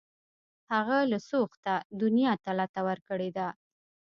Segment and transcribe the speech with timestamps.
[0.73, 3.47] هغه له سوخته دنیا ته لته ورکړې ده